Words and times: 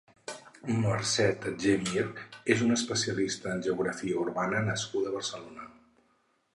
Mercè 0.85 1.27
Tatjer 1.43 1.75
Mir 1.83 2.07
és 2.55 2.65
una 2.69 2.79
especialista 2.81 3.55
en 3.59 3.63
geografia 3.69 4.27
urbana 4.27 4.67
nascuda 4.73 5.13
a 5.15 5.19
Barcelona. 5.21 5.75